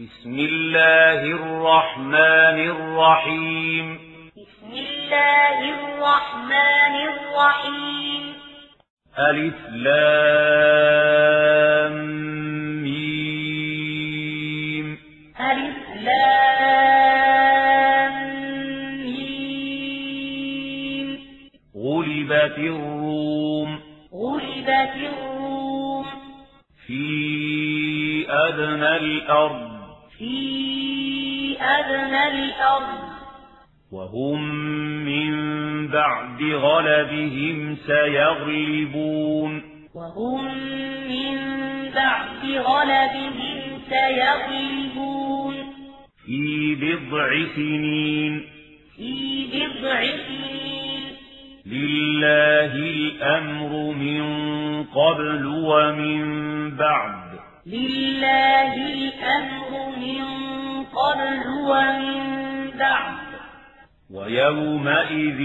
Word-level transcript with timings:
بسم 0.00 0.38
الله 0.38 1.24
الرحمن 1.24 2.70
الرحيم. 2.70 3.98
بسم 4.36 4.72
الله 4.72 5.58
الرحمن 5.58 7.08
الرحيم. 7.08 8.34
ألف 9.18 9.54
لام 9.70 11.96
ميم. 12.82 14.98
ألف 15.40 16.02
لام 16.02 18.14
ميم. 19.04 21.18
غلبت 21.76 22.58
الروم. 22.58 23.80
غلبت 24.14 24.96
الروم. 24.96 26.04
في 26.86 27.02
أدنى 28.28 28.96
الأرض. 28.96 29.61
في 30.22 31.56
أدنى 31.60 32.44
الأرض. 32.44 32.98
وهم 33.92 34.44
من 35.04 35.32
بعد 35.88 36.42
غلبهم 36.42 37.76
سيغلبون. 37.86 39.62
وهم 39.94 40.44
من 41.08 41.36
بعد 41.94 42.44
غلبهم 42.44 43.60
سيغلبون. 43.88 45.54
في 46.26 46.74
بضع 46.74 47.44
سنين. 47.54 48.42
في 48.96 49.44
بضع 49.46 50.02
سنين. 50.02 51.02
لله 51.66 52.76
الأمر 52.76 53.94
من 53.94 54.22
قبل 54.84 55.46
ومن 55.46 56.22
بعد. 56.70 57.21
لله 57.66 58.76
الأمر 58.76 59.96
من 59.96 60.24
قبل 60.84 61.48
ومن 61.48 62.32
بعد. 62.78 63.14
ويومئذ 64.14 65.40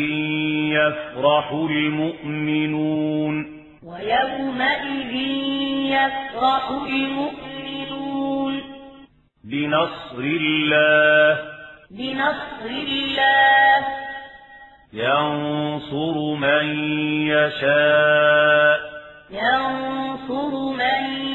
يفرح 0.75 1.51
المؤمنون. 1.51 3.65
ويومئذ 3.83 5.15
يفرح 5.91 6.69
المؤمنون. 6.69 8.61
بنصر 9.43 10.17
الله. 10.17 11.39
بنصر 11.91 12.65
الله. 12.65 13.87
ينصر 14.93 16.35
من 16.35 16.89
يشاء. 17.27 18.79
ينصر 19.31 20.73
من 20.73 20.83
يشاء 20.83 21.26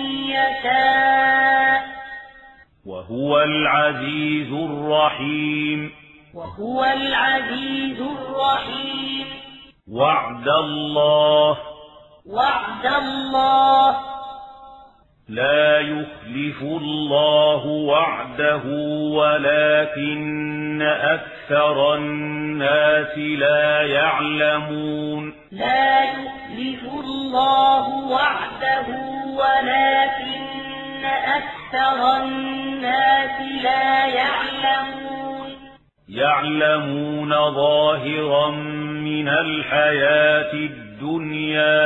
وهو 2.86 3.40
العزيز 3.40 4.52
الرحيم. 4.52 5.90
وهو 6.34 6.84
العزيز 6.84 8.00
الرحيم. 8.00 9.26
وعد 9.92 10.48
الله. 10.48 11.56
وعد 12.26 12.86
الله. 12.86 14.11
لا 15.28 15.78
يخلف 15.80 16.62
الله 16.62 17.66
وعده 17.66 18.62
ولكن 19.16 20.82
أكثر 20.82 21.94
الناس 21.94 23.18
لا 23.18 23.82
يعلمون. 23.82 25.34
لا 25.52 26.04
يخلف 26.04 26.84
الله 27.04 27.88
وعده 27.88 28.86
ولكن 29.36 31.04
أكثر 31.04 32.22
الناس 32.22 33.62
لا 33.62 34.06
يعلمون. 34.06 35.48
يعلمون 36.08 37.30
ظاهرا 37.30 38.50
من 38.50 39.28
الحياة 39.28 40.52
الدنيا 40.52 40.81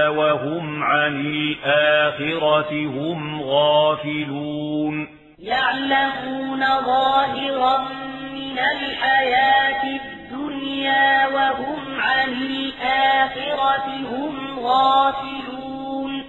وهم 0.08 0.82
عن 0.82 1.26
الآخرة 1.26 2.86
هم 2.86 3.42
غافلون. 3.42 5.08
يعلمون 5.38 6.60
ظاهرا 6.60 7.78
من 8.32 8.58
الحياة 8.58 9.82
الدنيا 9.84 11.26
وهم 11.26 12.00
عن 12.00 12.28
الآخرة 12.28 13.86
هم 14.10 14.58
غافلون. 14.60 16.24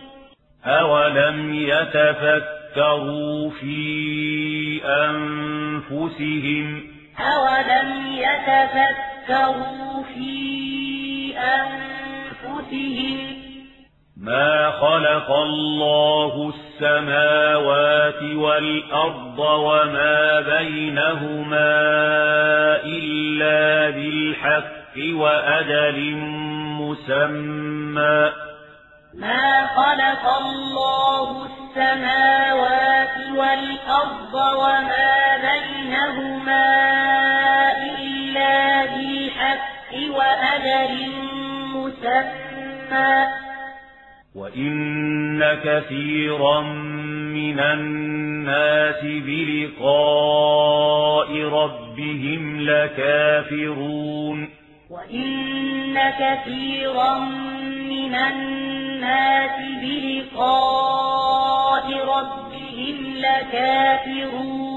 أولم 0.66 1.54
يتفكروا 1.54 3.50
في 3.50 4.82
أنفسهم 4.86 6.18
أولم 7.20 7.90
يتفكروا 8.14 10.04
في 10.04 11.38
أنفسهم 11.38 11.87
ما 14.22 14.72
خلق 14.72 15.32
الله 15.32 16.54
السماوات 16.56 18.22
والأرض 18.24 19.40
وما 19.40 20.42
بينهما 20.42 21.72
إلا 22.86 23.90
بالحق 23.90 24.98
وأجل 25.14 26.16
مسمى. 26.82 28.32
ما 29.14 29.68
خلق 29.68 30.24
الله 30.38 31.46
السماوات 31.46 33.18
والأرض 33.36 34.34
وما 34.34 35.38
بينهما 35.38 36.68
إلا 38.00 38.86
بالحق 38.86 39.92
وأجل 40.18 40.94
مسمى. 41.74 42.47
وإن 44.36 45.44
كثيرا 45.64 46.62
من 47.34 47.60
الناس 47.60 49.02
بلقاء 49.04 50.52
ربهم 51.44 52.62
لكافرون. 52.62 54.50
وإن 54.90 55.98
كثيرا 56.20 57.20
من 57.90 58.16
الناس 58.16 59.60
بلقاء 59.82 61.06
ربهم 62.06 62.98
لكافرون. 63.18 64.77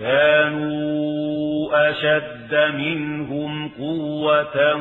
كانوا 0.00 1.90
أشد 1.90 2.54
منهم 2.74 3.68
قوة 3.78 4.74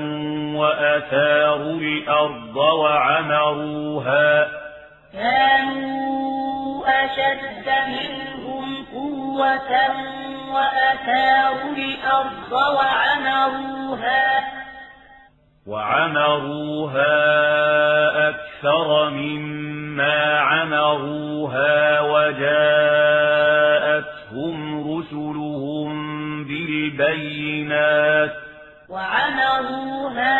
وأثاروا 0.55 1.79
الأرض 1.79 2.55
وعمروها. 2.57 4.47
كانوا 5.13 6.83
أشد 6.87 7.67
منهم 7.87 8.85
قوة 8.93 9.71
وأثاروا 10.53 11.75
الأرض 11.77 12.51
وعمروها. 12.51 14.23
وعمروها 15.67 17.09
أكثر 18.29 19.09
مما 19.09 20.39
عمروها 20.39 22.01
وجاءتهم 22.01 23.19
بالبينات 26.99 28.33
وعمروها 28.89 30.35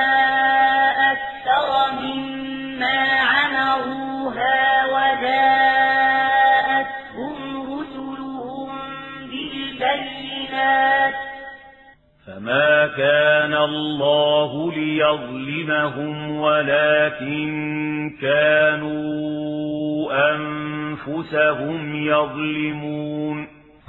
أكثر 1.11 1.91
مما 2.01 2.99
عمروها 3.33 4.85
وجاءتهم 4.85 5.77
رسلهم 7.73 8.69
بالبينات. 9.29 11.13
فما 12.27 12.87
كان 12.87 13.53
الله 13.53 14.71
ليظلمهم 14.71 16.39
ولكن 16.39 17.49
كانوا 18.21 18.99
أنفسهم 20.35 21.95
يظلمون. 21.95 23.58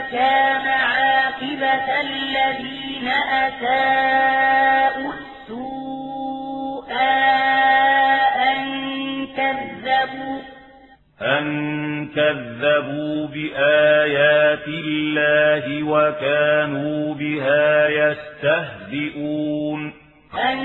كان 0.00 0.66
عاقبة 0.66 2.00
الذين 2.00 3.08
أساءوا 3.48 5.12
السوء 5.12 6.92
أن 8.42 9.26
كذبوا 9.36 10.38
أن 11.22 12.08
كذبوا 12.08 13.26
بآيات 13.26 14.68
الله 14.68 15.82
وكانوا 15.82 17.14
بها 17.14 17.88
يستهزئون. 17.88 19.80
أن 20.34 20.58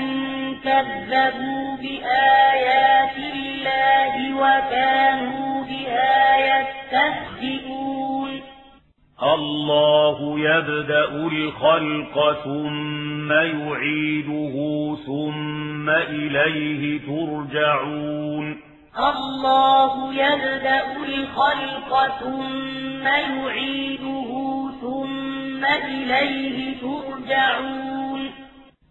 كذبوا 0.64 1.76
بآيات 1.76 3.16
الله 3.34 4.14
وكانوا 4.34 5.64
بها 5.64 6.36
يستهزئون. 6.36 7.99
الله 9.22 10.38
يبدأ 10.38 11.08
الخلق 11.08 12.42
ثم 12.44 13.32
يعيده 13.32 14.54
ثم 15.06 15.90
إليه 15.90 17.00
ترجعون. 17.00 18.60
الله 18.98 20.14
يبدأ 20.14 20.96
الخلق 20.96 22.08
ثم 22.20 23.06
يعيده 23.06 24.30
ثم 24.80 25.64
إليه 25.64 26.76
ترجعون. 26.80 28.30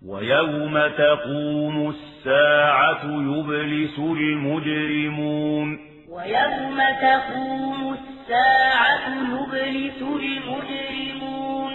ويوم 0.08 0.88
تقوم 0.98 1.90
الساعة 1.90 3.06
يبلس 3.06 4.00
المجرمون. 4.00 5.80
ويوم 6.10 6.78
تقوم 7.02 7.94
الساعة 7.94 8.19
يبلس 8.30 10.02
المجرمون. 10.02 11.74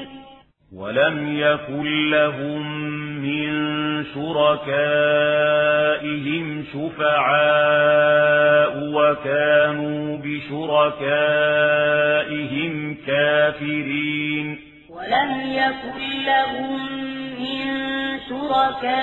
ولم 0.72 1.38
يكن 1.38 2.10
لهم 2.10 2.62
من 3.22 3.50
شركائهم 4.14 5.04
شفعاء 6.72 8.72
وكانوا 8.94 10.16
بشركائهم 10.16 11.14
كافرين. 13.06 14.58
ولم 14.90 15.30
يكن 15.52 16.00
لهم 16.26 16.80
من 17.38 17.66
شركائهم 18.28 19.00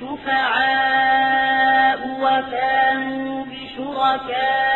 شفعاء 0.00 2.00
وكانوا 2.20 3.44
بشركائهم 3.44 4.75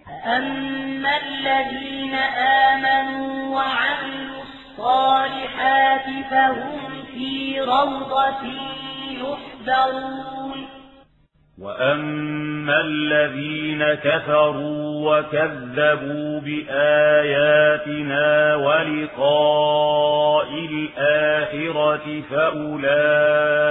فأما 0.23 1.17
الذين 1.17 2.13
آمنوا 2.65 3.55
وعملوا 3.55 4.41
الصالحات 4.43 6.05
فهم 6.31 6.79
في 7.13 7.59
روضة 7.61 8.43
يحبرون 9.11 10.67
وأما 11.61 12.81
الذين 12.81 13.93
كفروا 13.93 15.19
وكذبوا 15.19 16.39
بآياتنا 16.39 18.25
ولقاء 18.55 20.47
الآخرة 20.53 22.21
فأولئك 22.31 23.61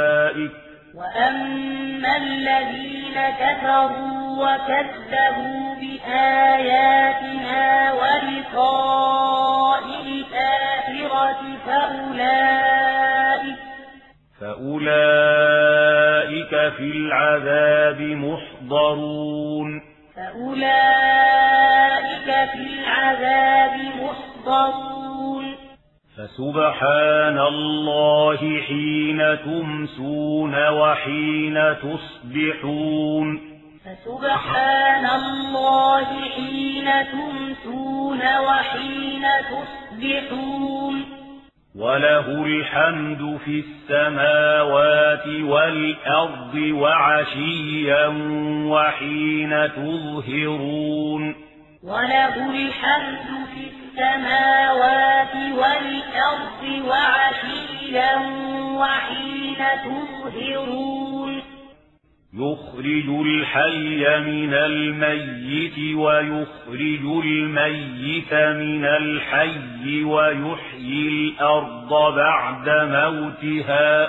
وأما 1.00 2.16
الذين 2.16 3.16
كفروا 3.40 4.20
وكذبوا 4.40 5.74
بآياتنا 5.80 7.66
ولقاء 7.92 9.84
الآخرة 10.06 11.40
فأولئك 11.66 13.58
فأولئك 15.30 16.52
في 16.76 16.88
العذاب 16.92 18.00
محضرون 18.00 19.82
فأولئك 20.16 21.28
في 22.52 22.62
العذاب 22.74 23.74
محضرون 24.00 25.59
فسبحان 26.16 27.38
الله 27.38 28.60
حين 28.60 29.38
تمسون 29.44 30.68
وحين 30.68 31.54
تصبحون. 31.54 33.40
فسبحان 33.84 35.06
الله 35.06 36.04
حين 36.04 36.90
تمسون 37.12 38.18
وحين 38.18 39.26
تصبحون. 39.50 41.04
وله 41.78 42.44
الحمد 42.44 43.38
في 43.44 43.64
السماوات 43.66 45.26
والأرض 45.26 46.54
وعشيا 46.54 48.06
وحين 48.66 49.68
تظهرون. 49.76 51.34
وله 51.84 52.50
الحمد 52.50 53.46
في 53.54 53.79
السماوات 54.00 55.34
والأرض 55.34 56.86
وعشيا 56.88 58.16
وحين 58.78 59.56
تظهرون. 59.84 61.42
يخرج 62.34 63.26
الحي 63.26 64.20
من 64.20 64.54
الميت 64.54 65.96
ويخرج 65.96 67.24
الميت 67.24 68.34
من 68.34 68.84
الحي 68.84 70.04
ويحيي 70.04 71.08
الأرض 71.08 72.14
بعد 72.14 72.68
موتها. 72.68 74.08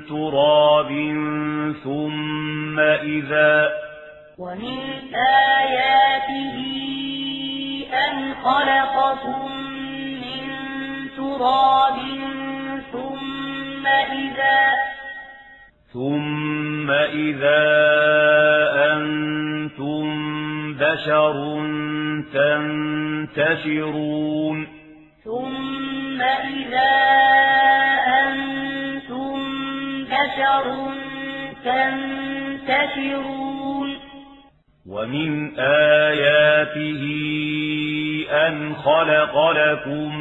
تراب 0.00 0.88
ثم 1.84 2.78
إذا 2.80 3.68
ومن 4.38 4.78
آياته 5.14 6.56
أن 7.92 8.34
خلقكم 8.34 9.52
من 10.22 10.42
تراب 11.16 11.96
ثم 12.92 13.86
إذا 13.86 14.74
ثم 15.92 16.90
إذا 16.90 17.66
أنتم 18.92 20.04
بشر 20.74 21.36
تنتشرون 23.36 24.66
ثم 25.24 26.20
إذا 26.22 27.55
تنتشرون. 31.64 33.90
ومن 34.88 35.58
آياته 35.58 37.02
أن 38.30 38.74
خلق 38.74 39.50
لكم 39.50 40.16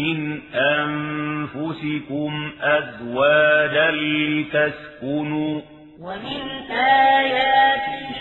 من 0.00 0.40
أنفسكم 0.54 2.50
أزواجا 2.60 3.90
لتسكنوا. 3.90 5.60
ومن 6.00 6.70
آياته 6.70 8.20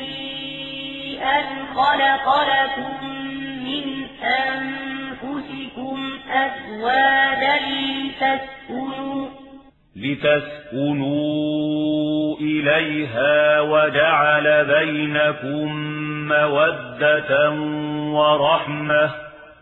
أن 1.23 1.45
خلق 1.75 2.41
لكم 2.41 3.07
من 3.63 3.83
أنفسكم 4.23 5.97
أزواجا 6.29 7.55
لتسكنوا. 7.69 9.18
لتسكنوا 10.01 11.19
إليها 12.37 13.61
وجعل 13.61 14.65
بينكم 14.65 15.67
مودة 16.27 17.51
ورحمة. 18.11 19.09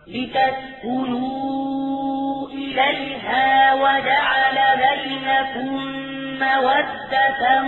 لتسكنوا 0.07 1.37
إليها 2.49 3.73
وجعل 3.73 4.57
بينكم 4.77 5.79
مودة 6.39 7.63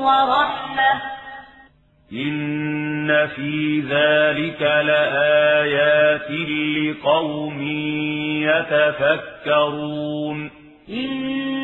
ورحمة. 0.00 0.92
إن 2.12 3.26
في 3.26 3.80
ذلك 3.80 4.62
لآيات 4.62 6.30
لقوم 6.30 7.62
يتفكرون. 9.42 10.50
إن 10.88 11.63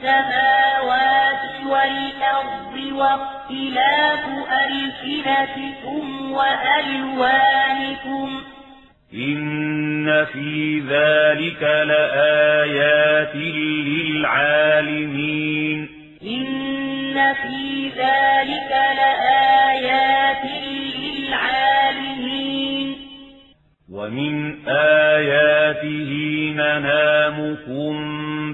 السماوات 0.00 1.44
والأرض 1.66 2.74
واختلاف 2.92 4.20
ألسنتكم 4.66 6.32
وألوانكم 6.32 8.28
إن 9.14 10.24
في 10.24 10.80
ذلك 10.80 11.62
لآيات 11.62 13.36
للعالمين. 14.56 15.88
إن 16.22 17.34
في 17.34 17.88
ذلك 17.88 18.70
لآيات 18.70 20.44
للعالمين. 20.98 22.29
ومن 23.90 24.54
آياته 24.68 26.12
منامكم 26.54 27.94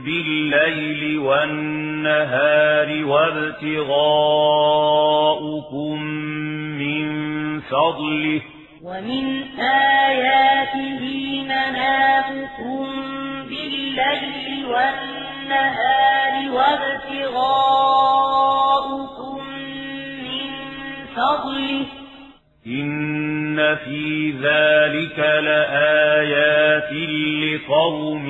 بالليل 0.05 1.19
والنهار 1.19 3.05
وابتغاؤكم 3.05 3.97
من 6.81 7.07
فضله 7.61 8.41
ومن 8.83 9.43
آياته 9.61 11.03
منامكم 11.45 12.87
بالليل 13.49 14.67
والنهار 14.67 16.35
وابتغاؤكم 16.53 17.77
من 20.23 20.49
فضله 21.17 21.87
إن 23.57 23.77
في 23.77 24.31
ذلك 24.31 25.19
لآيات 25.19 26.93
لقوم 26.93 28.29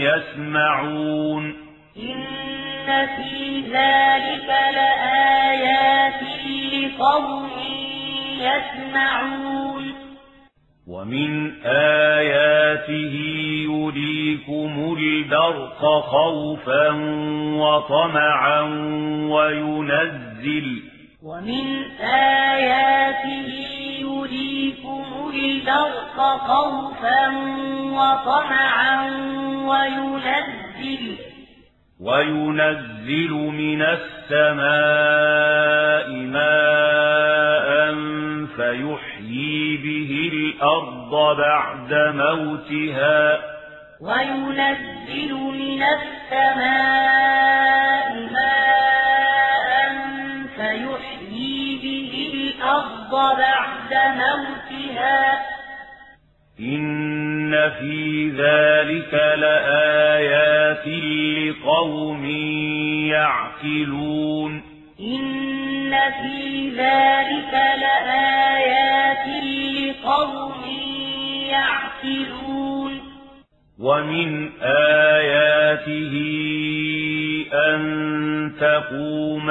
يسمعون 0.00 1.54
إن 1.96 3.06
في 3.06 3.60
ذلك 3.60 4.48
لآيات 4.74 6.20
لقوم 6.72 7.50
يسمعون 8.40 9.94
ومن 10.86 11.52
آياته 11.66 13.14
يريكم 13.70 14.96
البرق 14.98 15.80
خوفا 16.00 16.90
وطمعا 17.58 18.60
وينزل 19.30 20.95
ومن 21.26 21.66
آياته 22.00 23.48
يريكم 24.00 25.04
البرق 25.34 26.18
خوفا 26.46 27.28
وطمعا 27.98 29.10
وينزل 29.66 31.16
وينزل 32.00 33.30
من 33.32 33.82
السماء 33.82 34.66
ماء 36.10 37.68
فيحيي 38.56 39.76
به 39.76 40.30
الأرض 40.32 41.36
بعد 41.36 41.92
موتها. 42.14 43.38
وينزل 44.00 45.32
من 45.34 45.82
السماء 45.82 47.26
ماء 48.32 49.15
الأرض 52.66 53.38
بعد 53.38 53.92
موتها. 54.16 55.38
إن 56.60 57.70
في 57.70 58.30
ذلك 58.30 59.14
لآيات 59.14 60.86
لقوم 60.86 62.24
يعقلون. 63.10 64.62
إن 65.00 65.90
في 65.90 66.70
ذلك 66.70 67.52
لآيات 67.52 69.26
لقوم 69.44 70.64
يعقلون. 71.50 73.00
ومن 73.78 74.50
آياته 74.62 76.14
أن 77.52 78.52
تقوم 78.60 79.50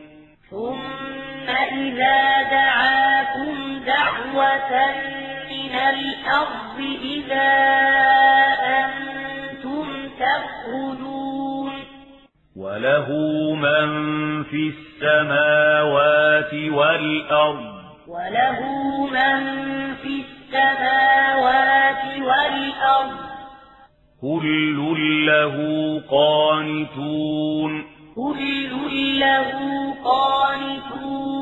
إذا 1.81 2.41
دعاكم 2.51 3.79
دعوة 3.85 4.71
من 5.51 5.75
الأرض 5.75 6.79
إذا 7.03 7.51
أنتم 8.79 10.09
تخرجون 10.19 11.71
وله 12.55 13.07
من 13.55 13.89
في 14.43 14.73
السماوات 14.73 16.53
والأرض 16.53 17.71
وله 18.07 18.59
من 19.07 19.39
في 19.95 20.23
السماوات 20.23 22.03
والأرض 22.19 23.17
كل 24.21 25.25
له 25.25 25.55
قانتون 26.11 27.83
كل 28.15 29.19
له 29.19 29.51
قانتون 30.03 31.40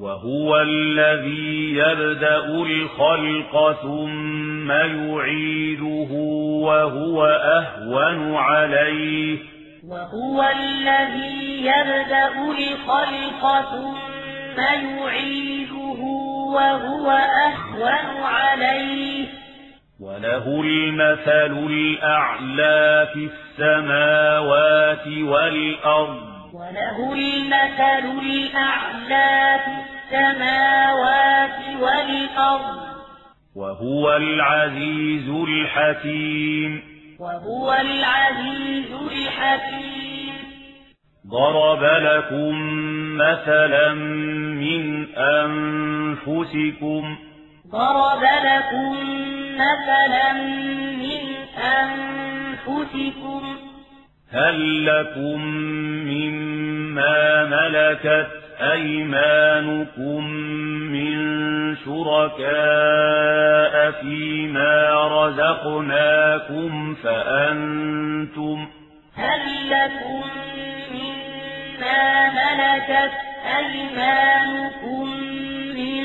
وهو 0.00 0.60
الذي 0.60 1.74
يبدأ 1.74 2.44
الخلق 2.46 3.82
ثم 3.82 4.70
يعيده 4.70 6.12
وهو 6.62 7.26
أهون 7.26 8.34
عليه. 8.36 9.38
وهو 9.88 10.42
الذي 10.42 11.66
يبدأ 11.66 12.28
الخلق 12.58 13.60
ثم 13.70 14.60
يعيده 14.60 16.00
وهو 16.54 17.10
أهون 17.46 18.22
عليه. 18.22 19.26
وله 20.00 20.60
المثل 20.60 21.66
الأعلى 21.70 23.08
في 23.12 23.28
السماوات 23.58 25.06
والأرض. 25.06 26.33
وله 26.54 27.12
المثل 27.12 28.18
الأعلى 28.22 29.60
في 29.64 29.70
السماوات 30.14 31.58
والأرض 31.80 32.78
وهو 33.56 34.16
العزيز 34.16 35.28
الحكيم 35.28 36.82
وهو 37.20 37.72
العزيز 37.72 38.92
الحكيم 38.92 40.34
ضرب 41.26 41.82
لكم 41.82 42.54
مثلا 43.16 43.94
من 44.54 45.06
أنفسكم 45.16 47.16
ضرب 47.70 48.22
لكم 48.22 48.96
مثلا 49.54 50.32
من 51.02 51.22
أنفسكم 51.58 53.42
هل 54.34 54.86
لكم 54.86 55.40
مما 56.06 57.44
ملكت 57.44 58.26
أيمانكم 58.72 60.30
من 60.92 61.14
شركاء 61.76 63.24
فيما 63.90 64.94
رزقناكم 65.08 66.94
فأنتم 66.94 68.66
هل 69.16 69.70
لكم 69.70 70.22
مما 70.94 72.30
ملكت 72.30 73.12
أيمانكم 73.58 75.06
من 75.76 76.04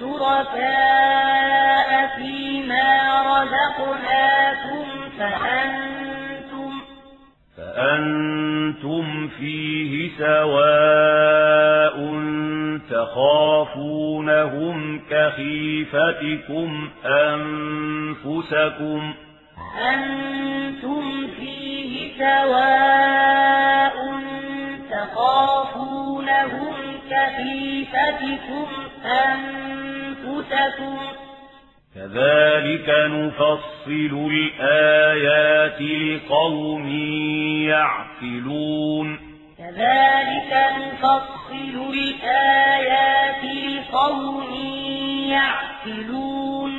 شركاء 0.00 1.90
فيما 2.16 2.90
رزقناكم 3.22 4.86
فأنتم 5.18 5.83
فأنتم 7.84 9.28
فيه 9.28 10.10
سواء 10.18 11.96
تخافونهم 12.90 14.78
كخيفتكم 15.10 16.88
أنفسكم 17.04 19.02
أنتم 19.92 21.26
فيه 21.40 22.18
سواء 22.18 23.96
تخافونهم 24.90 26.74
كخيفتكم 27.10 28.66
أنفسكم 29.04 30.98
كذلك 31.94 32.88
نفصل 32.88 34.30
الآيات 34.30 35.80
لقوم 35.80 36.86
يعقلون. 37.68 39.18
كذلك 39.58 40.52
نفصل 40.78 41.76
الآيات 41.94 43.44
لقوم 43.44 44.54
يعقلون. 45.28 46.70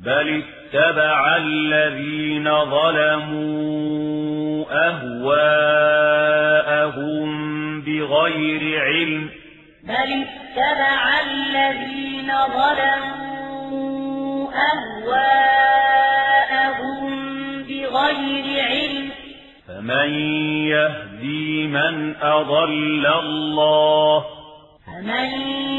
بل 0.00 0.42
اتبع 0.42 1.36
الذين 1.36 2.64
ظلموا 2.64 3.84
أهواءهم 4.88 5.94
بغير 7.80 8.62
علم. 8.82 9.30
بل 9.84 10.24
اتبع 10.24 11.00
الذين 11.20 12.32
ظلموا 12.48 13.23
أهواءهم 14.54 16.02
بغير 17.62 18.64
علم. 18.64 19.10
فمن 19.68 20.08
يهدي 20.68 21.66
من 21.66 22.16
أضل 22.16 23.06
الله 23.06 24.24
فمن 24.86 25.30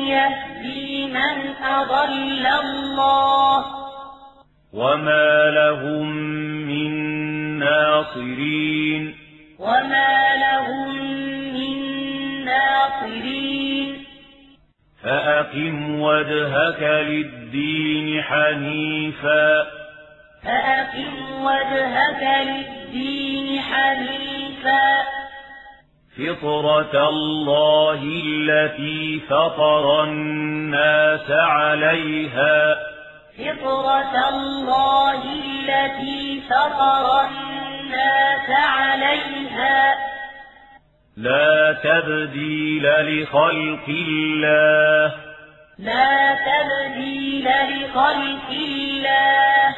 يهدي 0.08 1.08
من 1.08 1.55
أضل 1.63 2.46
الله. 2.46 3.66
وما 4.74 5.50
لهم 5.50 6.07
من 6.68 6.92
ناصرين 7.59 9.16
وما 9.59 10.35
لهم 10.35 11.04
فأقم 15.05 16.01
وجهك 16.01 16.81
للدين 16.81 18.24
حنيفا. 18.24 19.63
فأقم 20.44 21.44
وجهك 21.44 22.48
للدين 22.48 23.61
حنيفا. 23.61 25.03
فطرة 26.18 27.09
الله 27.09 28.00
التي 28.25 29.20
فطر 29.29 30.03
الناس 30.03 31.31
عليها. 31.31 32.75
فطرة 33.37 34.29
الله 34.29 35.22
التي 35.24 36.41
فطر 36.50 37.22
الناس 37.22 38.50
عليها. 38.50 40.15
لا 41.18 41.78
تبديل 41.84 42.84
لخلق 42.84 43.88
الله. 43.88 45.14
لا 45.80 46.36
تبديل 46.36 47.44
لخلق 47.44 48.50
الله. 48.50 49.75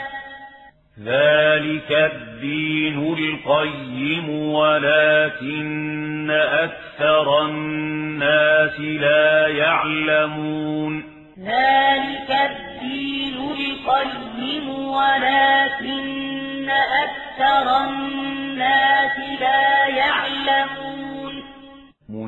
ذلك 1.06 1.92
الدين 1.92 3.14
القيم 3.14 4.30
ولكن 4.30 6.32
أكثر 6.32 7.46
الناس 7.46 8.80
لا 8.80 9.48
يعلمون. 9.48 11.04
ذلك 11.40 12.32
الدين 12.32 13.38
القيم 13.38 14.70
ولكن 14.70 16.70
أكثر 16.70 17.86
الناس 17.86 19.40
لا 19.40 19.86
يعلمون. 19.86 20.87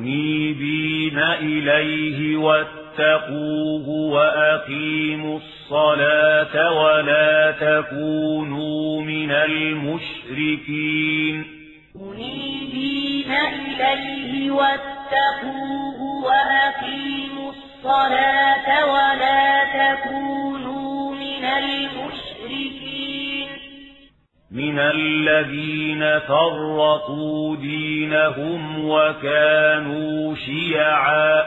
منيبين 0.00 1.18
إليه 1.18 2.36
واتقوه 2.36 3.88
وأقيموا 3.88 5.38
الصلاة 5.38 6.72
ولا 6.82 7.50
تكونوا 7.60 9.02
من 9.02 9.30
المشركين. 9.30 10.64
منيبين 11.94 13.32
إليه 13.32 14.50
واتقوه 14.50 15.98
وأقيموا 16.24 17.52
الصلاة 17.52 18.86
ولا 18.92 19.64
تكونوا 19.80 21.14
من 21.14 21.44
المشركين. 21.44 22.89
من 24.52 24.78
الذين 24.78 26.18
فرقوا 26.18 27.56
دينهم 27.56 28.84
وكانوا 28.84 30.34
شيعا. 30.34 31.42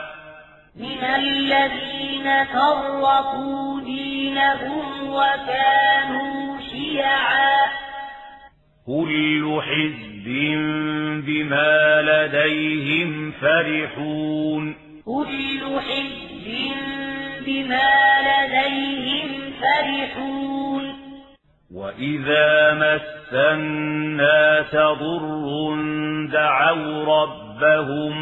من 0.76 1.04
الذين 1.04 2.44
فرقوا 2.44 3.80
دينهم 3.80 5.08
وكانوا 5.08 6.58
شيعا. 6.72 7.56
كل 8.86 9.60
حزب 9.62 10.24
بما 11.26 12.02
لديهم 12.02 13.32
فرحون. 13.40 14.74
كل 15.04 15.80
حزب 15.80 16.72
بما 17.46 17.90
لديهم 18.20 19.52
فرحون. 19.60 20.93
وإذا 21.74 22.74
مس 22.74 23.34
الناس 23.34 24.74
ضر 24.74 25.74
دعوا 26.32 27.04
ربهم 27.04 28.12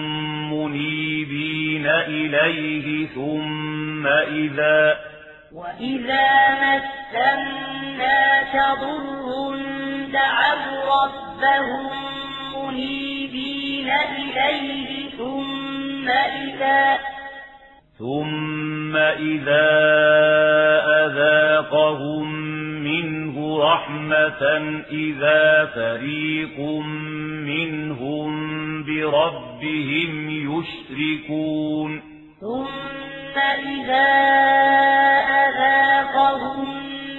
منيبين 0.52 1.86
إليه 1.86 3.06
ثم 3.06 4.06
إذا 4.06 4.96
وإذا 5.52 6.28
مس 6.62 7.14
الناس 7.34 8.56
ضر 8.80 9.56
دعوا 10.12 11.04
ربهم 11.04 11.90
منيبين 12.56 13.90
إليه 13.90 15.10
ثم 15.18 16.08
إذا 16.08 16.98
ثم 17.98 18.96
إذا 18.96 19.72
أذاقهم 21.06 22.32
منه 22.84 23.21
رحمة 23.60 24.42
إذا 24.90 25.66
فريق 25.74 26.58
منهم 27.46 28.32
بربهم 28.84 30.30
يشركون 30.30 32.00
ثم 32.40 33.38
إذا 33.38 34.08
أذاقهم 35.48 36.68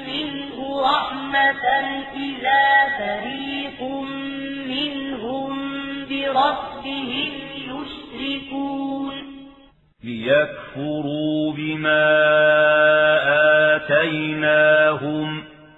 منه 0.07 0.81
رحمة 0.81 1.65
إذا 2.15 2.63
فريق 2.97 3.81
منهم 4.67 5.53
بربهم 6.09 7.31
يشركون 7.57 9.13
ليكفروا 10.03 11.53
بما 11.53 12.03
آتيناهم 13.75 15.42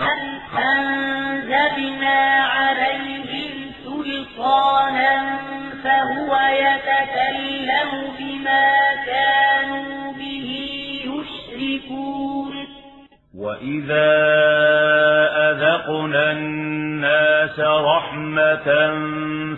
أم 0.00 0.40
أنزلنا 0.58 2.44
عليهم 2.44 3.72
سلطانا 3.84 5.38
فهو 5.84 6.38
يتكلم 6.50 7.90
بما 8.18 8.94
كانوا 9.06 10.12
به 10.12 10.48
يشركون 11.04 12.66
وإذا 13.38 14.10
أذقنا 15.50 16.32
الناس 16.32 17.60
رحمة 17.60 18.68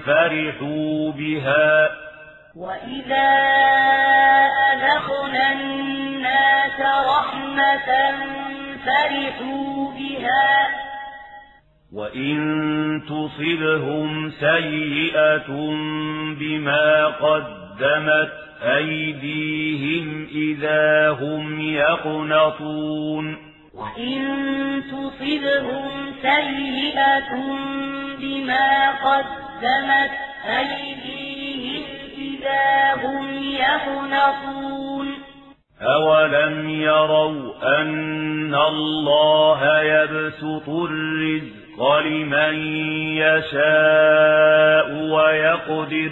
فرحوا 0.07 1.13
بها 1.13 1.91
وإذا 2.57 3.29
أذقنا 4.73 5.53
الناس 5.53 6.81
رحمة 6.81 8.11
فرحوا 8.85 9.93
بها. 9.93 10.69
وإن 11.93 13.03
تصبهم 13.09 14.31
سيئة 14.31 15.49
بما 16.41 17.07
قدمت 17.07 18.33
أيديهم 18.63 20.27
إذا 20.35 21.11
هم 21.11 21.61
يقنطون. 21.61 23.37
وإن 23.75 24.23
تصبهم 24.91 25.91
سيئة 26.23 27.33
بما 28.21 28.91
قدمت 28.91 30.11
أيديهم 30.45 31.83
إذا 32.19 32.95
هم 32.95 33.43
يقنطون. 33.43 35.02
أولم 35.95 36.69
يروا 36.71 37.53
أن 37.81 38.55
الله 38.55 39.81
يبسط 39.81 40.69
الرزق 40.69 41.99
لمن 41.99 42.55
يشاء 43.17 44.93
ويقدر 44.93 46.11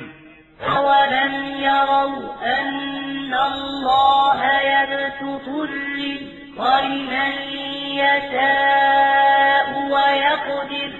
أولم 0.77 1.33
يروا 1.59 2.33
أن 2.59 3.35
الله 3.35 4.45
يبسط 4.61 5.49
الرزق 5.49 6.31
ولمن 6.57 7.33
يشاء 7.91 9.69
ويقدر 9.93 10.91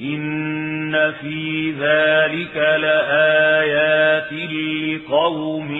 إن 0.00 1.12
في 1.12 1.70
ذلك 1.70 2.56
لآيات 2.56 4.32
لقوم 4.32 5.70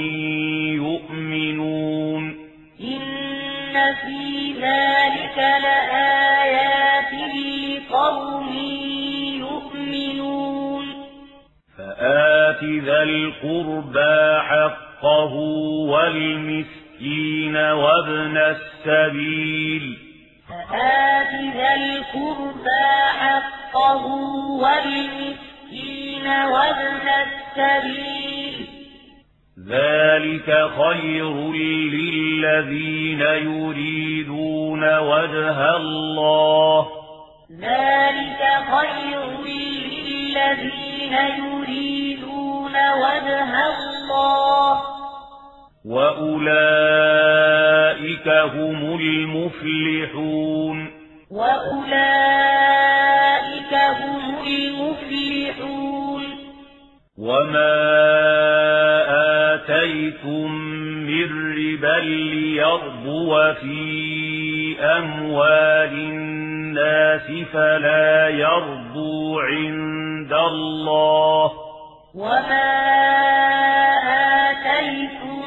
في 3.94 4.52
ذلك 4.52 5.38
لآيات 5.38 7.12
لقوم 7.34 8.52
يؤمنون 9.40 10.86
فآت 11.78 12.64
ذا 12.64 13.02
القربى 13.02 14.40
حقه 14.40 15.34
والمسكين 15.90 16.86
المسكين 17.00 17.56
وابن 17.56 18.36
السبيل 18.36 19.98
فآت 20.48 21.32
ذا 21.56 21.74
القربى 21.74 22.86
حقه 23.20 24.06
والمسكين 24.62 26.26
وابن 26.26 27.08
السبيل 27.08 28.55
ذلك 29.68 30.68
خير 30.78 31.52
للذين 31.52 33.20
يريدون 33.20 34.98
وجه 34.98 35.76
الله 35.76 36.86
ذلك 37.60 38.42
خير 38.72 39.20
للذين 39.46 41.14
يريدون 41.38 42.74
وجه 42.74 43.52
الله 43.66 44.72
وأولئك 45.84 47.08
هم 48.28 48.98
المفلحون 49.00 50.90
وأولئك 51.30 52.54
هم 53.74 54.22
المفلحون 54.46 56.22
وما 57.18 58.05
آتيتم 59.86 60.50
من 61.06 61.28
ربا 61.58 61.98
ليربو 62.00 63.54
في 63.54 64.76
أموال 64.80 65.92
الناس 65.92 67.26
فلا 67.52 68.28
يربو 68.28 69.40
عند 69.40 70.32
الله. 70.32 71.52
وما 72.14 72.72
آتيتم 74.50 75.42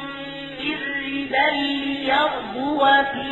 بل 1.32 1.56
يربو 2.08 2.84
في 3.12 3.30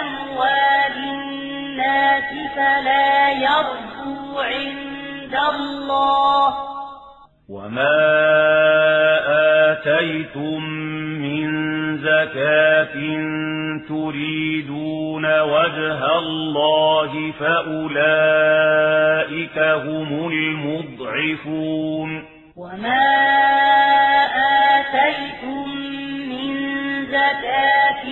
أموال 0.00 0.96
الناس 1.04 2.30
فلا 2.56 3.30
يربو 3.30 4.40
عند 4.40 5.34
الله. 5.54 6.54
وما 7.48 8.61
آتيتم 9.86 10.62
من 11.22 11.48
زكاة 11.98 12.94
تريدون 13.88 15.24
وجه 15.40 16.18
الله 16.18 17.32
فأولئك 17.40 18.78
هم 19.58 20.28
المضعفون. 20.28 22.10
وما 22.56 23.04
آتيتم 24.78 25.68
زكاة 27.10 28.04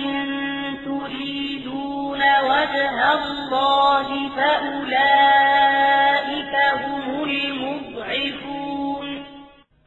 تريدون 0.85 2.21
وجه 2.43 3.13
الله 3.13 4.07
فأولئك 4.37 4.93
هم 6.83 7.05
المضعفون. 7.23 8.60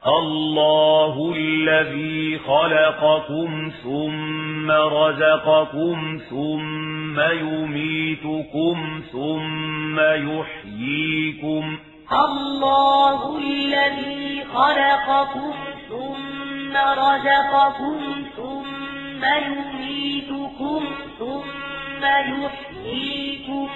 الله 0.06 1.32
الذي 1.36 2.38
خلقكم 2.38 3.72
ثم 3.82 4.70
رزقكم 4.70 6.18
ثم 6.30 7.20
يميتكم 7.20 9.02
ثم 9.12 10.00
يحييكم. 10.00 11.76
الله 12.12 13.38
الذي 13.38 14.44
خلقكم 14.54 15.54
ثم 15.88 16.76
رزقكم 16.76 18.00
ثم 18.36 19.24
يميتكم 19.24 20.84
ثم 21.18 22.04
يحييكم. 22.04 23.68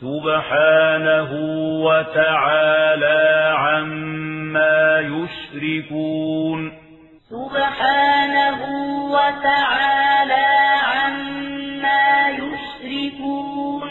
سبحانه 0.00 1.30
وتعالى 1.84 3.22
عما 3.58 4.33
يشركون. 5.00 6.72
سبحانه 7.30 8.60
وتعالى 9.04 10.46
عما 10.82 12.28
يشركون. 12.28 13.90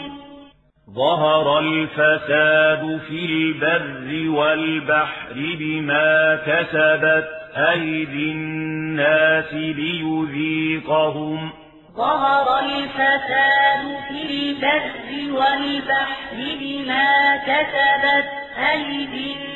ظهر 0.94 1.58
الفساد 1.58 3.00
في 3.08 3.24
البر 3.24 4.30
والبحر 4.38 5.34
بما 5.34 6.36
كسبت 6.46 7.28
أيدي 7.56 8.32
الناس 8.32 9.52
ليذيقهم. 9.54 11.50
ظهر 11.96 12.58
الفساد 12.58 13.96
في 14.08 14.22
البر 14.30 15.32
والبحر 15.32 16.36
بما 16.60 17.36
كسبت 17.36 18.28
أيدي 18.72 19.32
الناس 19.32 19.53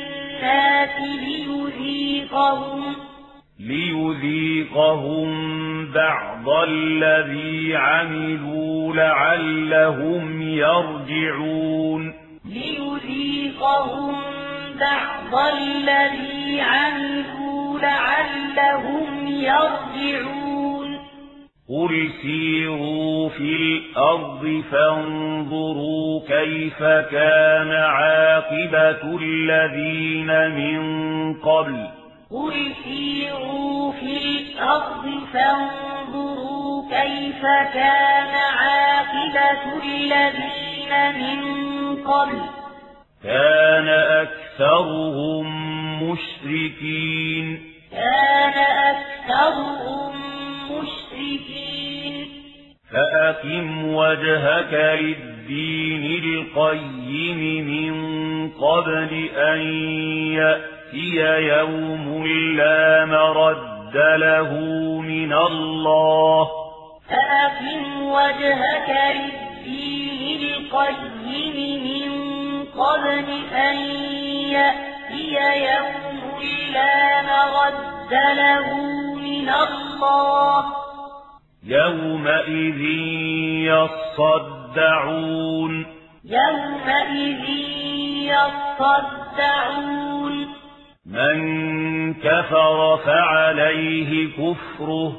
ليذيقهم. 1.00 2.96
ليذيقهم 3.60 5.28
بعض 5.92 6.48
الذي 6.68 7.76
عملوا 7.76 8.94
لعلهم 8.94 10.42
يرجعون. 10.42 12.14
ليذيقهم 12.44 14.14
بعض 14.80 15.54
الذي 15.54 16.60
عملوا 16.60 17.78
لعلهم 17.78 19.26
يرجعون. 19.26 20.47
قل 21.68 22.10
سيروا 22.22 23.28
في 23.28 23.56
الأرض 23.56 24.62
فانظروا 24.72 26.20
كيف 26.28 26.78
كان 26.82 27.72
عاقبة 27.72 29.18
الذين 29.22 30.50
من 30.50 31.34
قبل 31.34 31.88
قل 32.30 32.72
سيروا 32.84 33.92
في 33.92 34.16
الأرض 34.16 35.04
فانظروا 35.32 36.82
كيف 36.90 37.42
كان 37.74 38.34
عاقبة 38.58 39.82
الذين 39.84 40.92
من 41.20 41.40
قبل 42.04 42.40
كان 43.24 43.88
أكثرهم 43.88 45.46
مشركين 46.02 47.60
كان 47.92 48.58
أكثرهم 48.94 50.18
مشركين 50.70 52.28
فأقم 52.92 53.94
وجهك 53.94 54.98
للدين 55.00 56.24
القيم 56.24 57.66
من 57.66 57.94
قبل 58.50 59.28
أن 59.36 59.60
يأتي 60.32 60.78
يأتي 60.92 61.16
يوم 61.48 62.26
لا 62.56 63.04
مرد 63.04 63.96
له 63.96 64.52
من 65.00 65.32
الله. 65.32 66.48
فأقم 67.10 68.02
وجهك 68.02 68.90
للدين 69.14 70.54
القيم 70.54 71.56
من 71.84 72.08
قبل 72.64 73.26
أن 73.54 73.76
يأتي 74.50 75.34
يوم 75.64 76.42
لا 76.72 77.22
مرد 77.22 78.12
له 78.12 79.07
من 79.28 79.48
الله. 79.48 80.64
يومئذ 81.64 82.80
يصدعون. 84.78 85.86
يومئذ 86.24 87.44
يصدعون. 88.32 90.32
من 91.06 91.38
كفر 92.14 92.98
فعليه 93.06 94.26
كفره. 94.26 95.12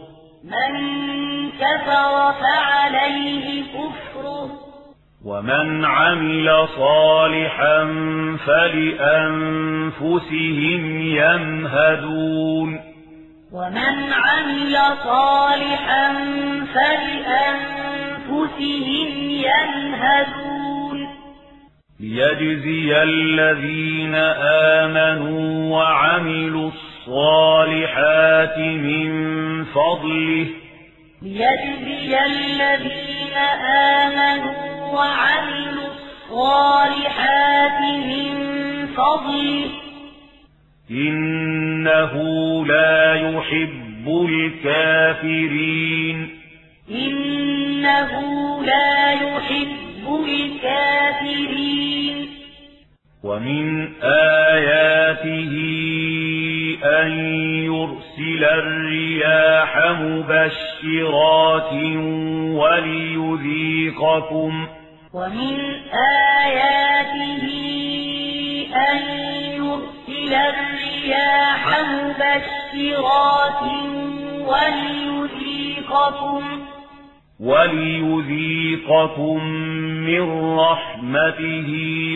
من 0.44 1.52
كفر 1.52 2.32
فعليه 2.32 3.64
كفره. 3.64 4.50
ومن 5.26 5.86
عمل 5.86 6.68
صالحا 6.78 7.84
فلأنفسهم 8.46 11.02
يمهدون. 11.02 12.89
ومن 13.54 14.14
عمل 14.14 14.78
صالحا 15.04 16.14
فلأنفسهم 16.74 17.70
يمهدون 19.30 21.08
ليجزي 22.00 23.04
الذين 23.04 24.16
آمنوا 24.76 25.76
وعملوا 25.78 26.72
الصالحات 26.72 28.58
من 28.58 29.10
فضله. 29.66 30.46
ليجزي 31.22 32.26
الذين 32.26 33.38
آمنوا 33.98 34.94
وعملوا 34.94 35.88
الصالحات 36.30 37.82
من 37.82 38.30
فضله. 38.98 39.89
إنه 40.92 42.14
لا 42.66 43.14
يحب 43.14 44.28
الكافرين. 44.30 46.30
إنه 46.92 48.12
لا 48.66 49.12
يحب 49.12 50.26
الكافرين. 50.28 52.30
ومن 53.24 53.88
آياته 54.04 55.54
أن 56.84 57.12
يرسل 57.64 58.44
الرياح 58.44 59.78
مبشرات 60.02 61.74
وليذيقكم. 62.60 64.68
ومن 65.14 65.56
آياته 66.30 67.46
أن 68.76 69.00
الرياح 70.34 71.80
مبشرات 71.80 73.62
وليذيقكم 74.48 76.44
وليذيقكم 77.40 79.44
من 80.06 80.56
رحمته 80.60 81.70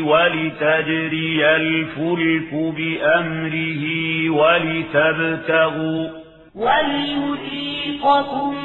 ولتجري 0.03 1.55
الفلك 1.55 2.53
بأمره 2.53 3.83
ولتبتغوا 4.29 6.09
وليذيقكم 6.55 8.55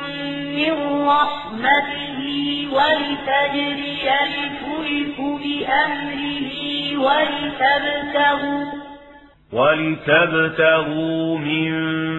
من 0.56 0.74
رحمته 1.08 2.18
ولتجري 2.72 4.08
الفلك 4.22 5.18
بأمره 5.20 6.61
ولتبتغوا 6.98 8.64
ولتبتغوا 9.52 11.38
من 11.38 11.70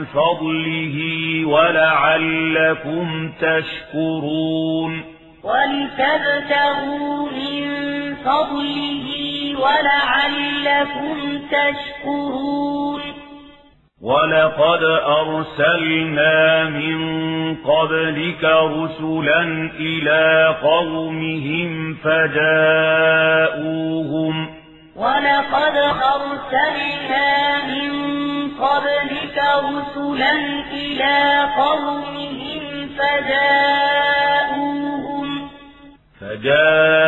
فضله 0.06 0.98
ولعلكم 1.46 3.32
تشكرون. 3.42 5.02
ولتبتغوا 5.44 7.30
من 7.32 7.64
فضله 8.16 9.10
ولعلكم 9.60 11.18
تشكرون. 11.52 13.02
ولقد 14.02 14.84
أرسلنا 15.24 16.64
من 16.70 17.00
قبلك 17.56 18.44
رسلا 18.44 19.72
إلى 19.80 20.56
قومهم 20.64 21.94
فجاءوهم 21.94 22.60
ولقد 25.00 25.76
أرسلنا 26.16 27.28
من 27.66 27.92
قبلك 28.52 29.38
رسلا 29.64 30.34
إلى 30.72 31.18
قومهم 31.58 32.90
فجاءوهم 33.00 34.50
فجاءوهم 36.22 37.00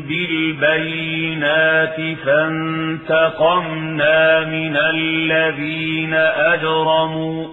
بالبينات 0.00 1.96
فانتقمنا 2.26 4.20
من 4.44 4.76
الذين 4.76 6.14
أجرموا 6.14 7.46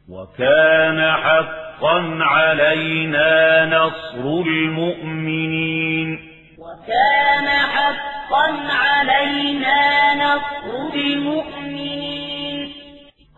وكان 0.09 1.11
حقا 1.11 2.17
علينا 2.21 3.65
نصر 3.65 4.43
المؤمنين. 4.47 6.19
وكان 6.59 7.47
حقا 7.47 8.47
علينا 8.69 10.15
نصر 10.15 10.93
المؤمنين. 10.95 12.71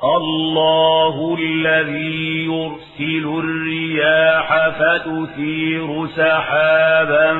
الله 0.03 1.37
الذي 1.39 2.45
يرسل 2.45 3.25
الرياح 3.39 4.69
فتثير 4.69 6.07
سحابا 6.07 7.33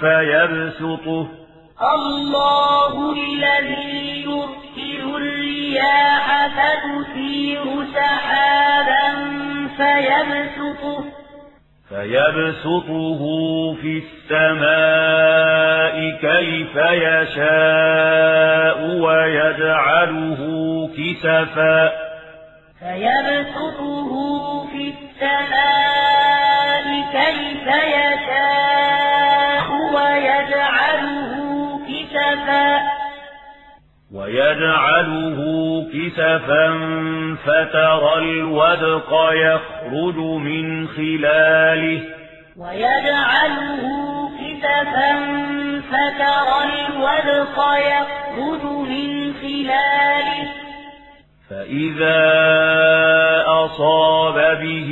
فيبسطه. 0.00 1.47
الله 1.82 3.12
الذي 3.12 4.22
يرسل 4.26 5.16
الرياح 5.16 6.46
فتثير 6.46 7.64
سحابا 7.94 9.04
فيبسطه 9.76 11.04
فيبسطه 11.88 13.22
في 13.82 14.02
السماء 14.02 15.96
كيف 16.20 16.74
يشاء 17.06 18.78
ويجعله 19.00 20.40
كسفا. 20.96 21.92
فيبسطه 22.78 24.10
في 24.72 24.84
السماء 24.94 26.86
كيف 27.12 27.66
يشاء 27.66 28.97
كسفا. 32.28 32.80
ويجعله 34.14 35.38
كسفا 35.94 36.68
فترى 37.44 38.18
الودق 38.18 39.30
يخرج 39.32 40.16
من 40.16 40.88
خلاله. 40.88 42.02
ويجعله 42.56 43.82
كسفا 44.38 45.12
فترى 45.90 46.58
الودق 46.64 47.56
يخرج 47.78 48.64
من 48.64 49.32
خلاله. 49.32 50.48
فإذا 51.50 52.48
أصاب 53.46 54.34
به 54.34 54.90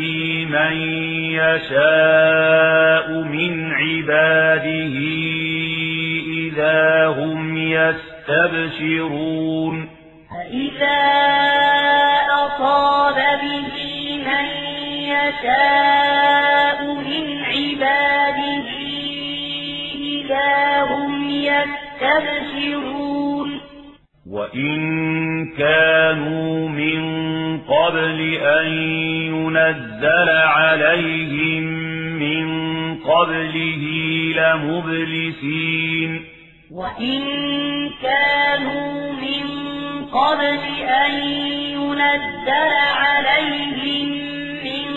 من 0.50 0.72
يشاء 1.32 3.12
من 3.12 3.72
عباده 3.72 4.96
إذا 6.56 7.06
هم 7.06 7.56
يستبشرون 8.28 9.16
فإذا 10.30 11.02
أصاب 12.30 13.14
به 13.42 13.76
من 14.26 14.46
يشاء 15.04 16.78
من 16.94 17.24
عباده 17.44 18.68
إذا 20.00 20.82
هم 20.82 21.30
يستبشرون 21.30 22.80
وإن 24.30 24.78
كانوا 25.58 26.68
من 26.68 27.02
قبل 27.60 28.18
أن 28.34 28.66
ينزل 29.32 30.28
عليهم 30.30 31.64
من 32.18 32.46
قبله 32.94 33.82
لمبلسين 34.36 35.85
وإن 36.76 37.22
كانوا 38.02 39.12
من 39.12 39.46
قبل 40.12 40.60
أن 40.84 41.12
ينزل 41.72 42.72
عليهم 42.96 44.08
من 44.64 44.88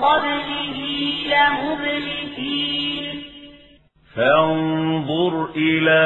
قبله 0.00 0.78
لمبلسين 1.32 3.04
فانظر 4.16 5.48
إلى 5.56 6.02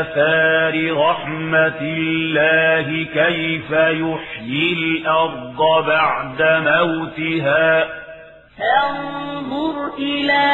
آثار 0.00 0.74
رحمة 0.96 1.80
الله 1.80 2.88
كيف 3.14 3.70
يحيي 3.70 4.72
الأرض 4.72 5.60
بعد 5.86 6.42
موتها. 6.42 7.88
فانظر 8.58 9.94
إلى 9.98 10.44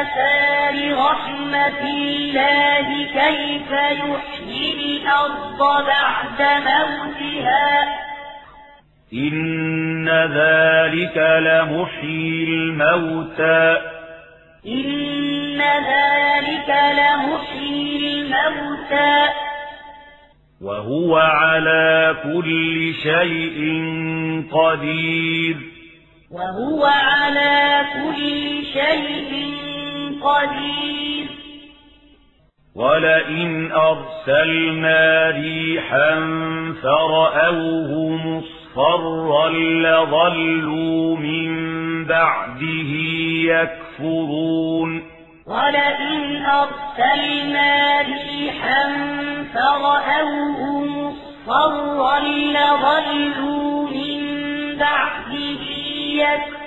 آثار 0.00 0.76
رحمة 0.98 1.41
الله 1.66 3.04
كيف 3.04 3.72
يحيي 3.72 4.72
الأرض 4.72 5.86
بعد 5.86 6.40
موتها؟ 6.40 7.98
إن 9.14 10.08
ذلك 10.08 11.16
لمحيي 11.16 12.44
الموتى. 12.44 13.80
إن 14.66 15.60
ذلك 15.60 16.68
لمحيي 16.68 18.12
الموتى. 18.12 19.28
وهو 20.60 21.16
على 21.16 22.16
كل 22.22 22.94
شيء 23.02 23.58
قدير. 24.52 25.56
وهو 26.30 26.84
على 26.84 27.84
كل 27.94 28.62
شيء 28.72 29.54
قدير. 30.22 31.11
ولئن 32.74 33.72
أرسلنا 33.72 35.30
ريحا 35.30 36.14
فرأوه 36.82 38.10
مصفرا 38.10 39.48
لظلوا 39.48 41.16
من 41.16 41.52
بعده 42.04 42.90
يكفرون 43.44 45.02
ولئن 45.46 46.44
أرسلنا 46.46 48.00
ريحا 48.00 48.92
فرأوه 49.54 50.80
مصفرا 50.80 52.20
لظلوا 52.20 53.88
من 53.88 54.22
بعده 54.78 55.62
يكفرون 56.12 56.61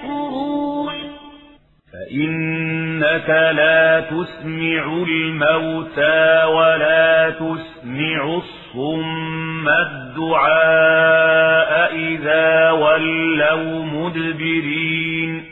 فإنك 1.96 3.30
لا 3.30 4.00
تسمع 4.00 4.84
الموتى 5.08 6.44
ولا 6.44 7.30
تسمع 7.30 8.24
الصم 8.26 9.70
الدعاء 9.70 11.16
إذا 11.96 12.72
ولوا 12.72 13.86
مدبرين. 13.86 15.46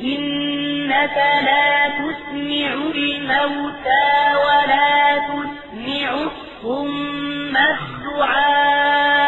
إنك 0.00 1.16
لا 1.44 1.88
تسمع 1.88 2.72
الموتى 2.94 4.08
ولا 4.46 5.18
تسمع 5.18 6.10
الصم 6.14 7.56
الدعاء 7.56 9.27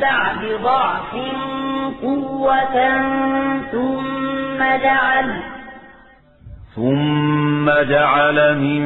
بعد 0.00 0.44
ضعف 0.62 1.12
قوة 2.02 2.76
ثم 3.72 4.58
جعل 4.58 5.54
ثم 6.76 7.70
جعل 7.70 8.58
من 8.58 8.84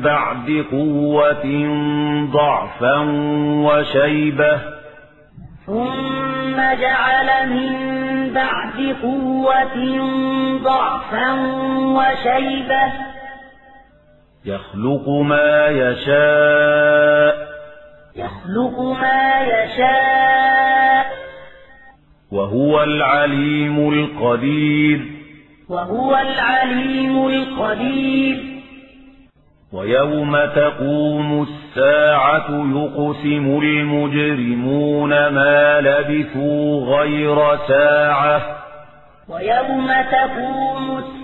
بعد 0.00 0.64
قوة 0.70 1.46
ضعفا 2.32 2.96
وشيبة. 3.66 4.60
ثم 5.66 6.56
جعل 6.80 7.48
من 7.48 7.72
بعد 8.34 8.96
قوة 9.02 9.76
ضعفا 10.62 11.32
وشيبة. 11.96 12.92
يخلق 14.44 15.08
ما 15.08 15.68
يشاء 15.68 17.53
يخلق 18.16 18.80
ما 18.80 19.40
يشاء. 19.40 21.06
وهو 22.32 22.82
العليم 22.82 23.88
القدير. 23.92 25.00
وهو 25.68 26.16
العليم 26.16 27.26
القدير. 27.26 28.44
ويوم 29.72 30.36
تقوم 30.36 31.42
الساعة 31.42 32.50
يقسم 32.50 33.60
المجرمون 33.62 35.10
ما 35.10 35.80
لبثوا 35.80 36.98
غير 36.98 37.56
ساعة. 37.68 38.42
ويوم 39.28 39.86
تقوم 40.12 40.98
الساعة 40.98 41.23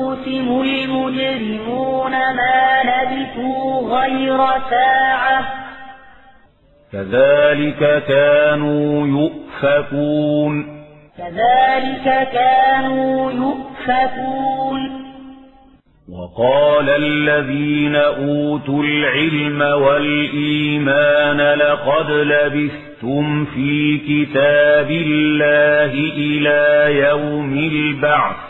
يقسم 0.00 0.62
المجرمون 0.62 2.10
ما 2.10 2.82
لبثوا 2.84 4.00
غير 4.00 4.38
ساعة. 4.70 5.44
كذلك 6.92 8.04
كانوا 8.08 9.06
يؤفكون. 9.06 10.66
كذلك 11.18 12.28
كانوا 12.32 13.32
يؤفكون. 13.32 15.00
وقال 16.12 16.90
الذين 16.90 17.96
أوتوا 17.96 18.82
العلم 18.82 19.60
والإيمان 19.82 21.58
لقد 21.58 22.10
لبثتم 22.10 23.44
في 23.44 23.98
كتاب 23.98 24.90
الله 24.90 25.92
إلى 26.16 26.94
يوم 27.08 27.52
البعث. 27.52 28.49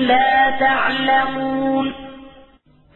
لا 0.00 0.50
تعلمون. 0.60 1.92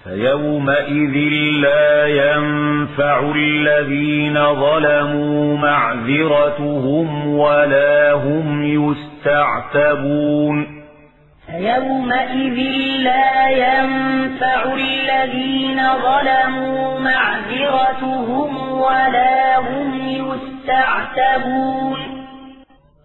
فيومئذ 0.05 1.17
لا 1.61 2.07
ينفع 2.07 3.33
الذين 3.37 4.55
ظلموا 4.55 5.57
معذرتهم 5.57 7.27
ولا 7.27 8.13
هم 8.13 8.65
يستعتبون. 8.65 10.67
فيومئذ 11.47 12.59
لا 13.03 13.49
ينفع 13.49 14.75
الذين 14.75 15.77
ظلموا 15.77 17.01
معذرتهم 17.01 18.73
ولا 18.73 19.59
هم 19.59 19.99
يستعتبون. 20.69 22.18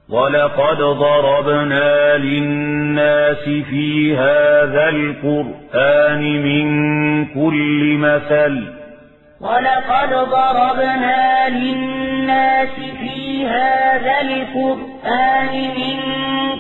ولقد 0.10 0.78
ضربنا 0.78 2.18
للناس 2.18 3.44
في 3.44 4.18
هذا 4.18 4.90
القرآن 4.90 6.22
من 6.44 7.26
كل 7.26 7.98
مثل 7.98 8.64
ولقد 9.42 10.10
ضربنا 10.10 11.50
للناس 11.50 12.76
في 13.00 13.48
هذا 13.48 14.22
القرآن 14.22 15.52
من 15.78 16.00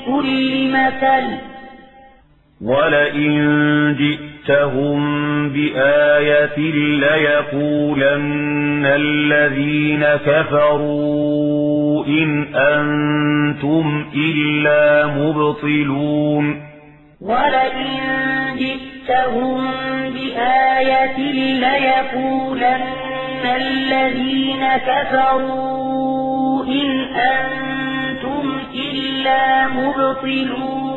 كل 0.05 0.69
مثل 0.71 1.37
ولئن 2.61 3.95
جئتهم 4.47 5.49
بآية 5.49 6.57
ليقولن 6.99 8.85
الذين 8.85 10.03
كفروا 10.25 12.05
إن 12.05 12.55
أنتم 12.55 14.05
إلا 14.15 15.07
مبطلون. 15.07 16.61
ولئن 17.21 17.87
جئتهم 18.57 19.71
بآية 20.13 21.17
ليقولن 21.59 22.83
الذين 23.55 24.65
كفروا 24.77 26.65
إن 26.65 26.89
أنتم 27.15 28.57
إلا 28.75 29.67
مبطلون. 29.67 30.92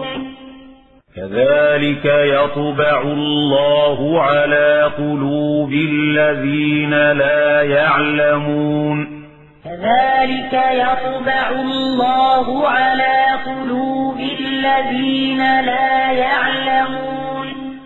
كذلك 1.16 2.04
يطبع 2.04 3.00
الله 3.00 4.22
على 4.22 4.92
قلوب 4.98 5.72
الذين 5.72 6.90
لا 7.12 7.62
يعلمون. 7.62 9.26
كذلك 9.64 10.52
يطبع 10.52 11.48
الله 11.50 12.68
على 12.68 13.26
قلوب 13.46 14.16
الذين 14.18 15.38
لا 15.60 16.10
يعلمون. 16.10 17.78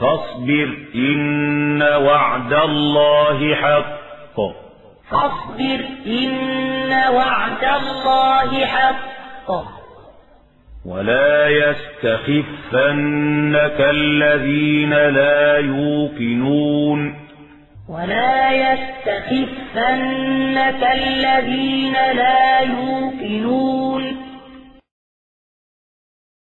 فاصبر 0.00 0.76
إن 0.94 1.82
وعد 1.82 2.52
الله 2.52 3.54
حق. 3.54 4.38
فاصبر 5.10 5.80
إن 6.06 6.92
وعد 7.14 7.64
الله 7.64 8.66
حق. 8.66 9.77
ولا 10.88 11.48
يستخفنك 11.48 12.76
الذين 13.80 14.90
لا 14.90 15.58
يوقنون. 15.58 17.14
ولا 17.88 18.50
يستخفنك 18.52 19.82
الذين 20.94 21.92
لا 21.92 22.60
يوقنون. 22.60 24.27